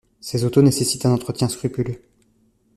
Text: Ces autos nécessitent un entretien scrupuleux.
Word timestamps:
Ces 0.19 0.43
autos 0.45 0.63
nécessitent 0.63 1.05
un 1.05 1.11
entretien 1.13 1.47
scrupuleux. 1.47 2.01